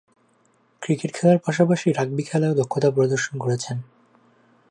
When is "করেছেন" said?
3.37-3.77